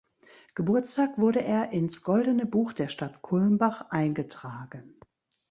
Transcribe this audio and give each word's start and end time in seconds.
Geburtstag 0.55 1.19
wurde 1.19 1.43
er 1.43 1.69
ins 1.73 2.01
Goldene 2.01 2.47
Buch 2.47 2.73
der 2.73 2.87
Stadt 2.87 3.21
Kulmbach 3.21 3.91
eingetragen. 3.91 4.99